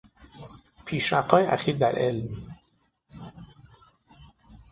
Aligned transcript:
پیشرفتهای 0.85 1.45
اخیر 1.45 1.75
در 1.77 1.91
علم 1.95 2.43